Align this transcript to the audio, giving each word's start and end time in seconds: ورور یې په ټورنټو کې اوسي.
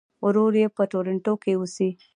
ورور 0.25 0.53
یې 0.61 0.67
په 0.75 0.83
ټورنټو 0.91 1.33
کې 1.41 1.51
اوسي. 1.57 1.89